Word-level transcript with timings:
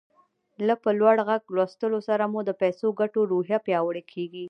له 0.67 0.73
په 0.83 0.89
لوړ 0.99 1.15
غږ 1.27 1.41
لوستلو 1.55 1.99
سره 2.07 2.23
مو 2.31 2.39
د 2.45 2.51
پيسو 2.61 2.87
ګټلو 2.99 3.23
روحيه 3.31 3.57
پياوړې 3.65 4.03
کېږي. 4.13 4.39